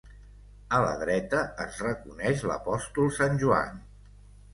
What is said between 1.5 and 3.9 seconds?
es reconeix l'apòstol Sant Joan.